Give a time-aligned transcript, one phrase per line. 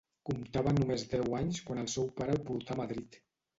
[0.27, 3.23] Comptava només deu anys quan el seu pare el portà a Madrid.